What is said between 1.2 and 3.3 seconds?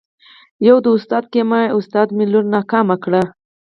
د کيميا استاد مې لور ناکامه کړې.